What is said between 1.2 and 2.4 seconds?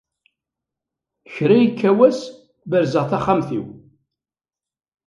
Kra yekka wass